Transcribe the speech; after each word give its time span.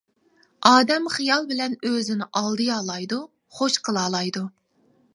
ئادەم 0.69 1.05
خىيال 1.15 1.45
بىلەن 1.51 1.77
ئۆزىنى 1.89 2.29
ئالدىيالايدۇ، 2.41 3.23
خوش 3.59 3.81
قىلالايدۇ. 3.89 4.47